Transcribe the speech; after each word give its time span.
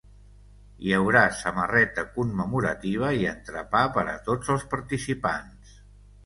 Hi 0.85 0.93
haurà 0.99 1.19
samarreta 1.41 2.05
commemorativa 2.15 3.11
i 3.19 3.29
entrepà 3.33 3.83
per 3.99 4.07
a 4.15 4.17
tots 4.31 4.51
els 4.55 4.67
participants. 4.73 5.77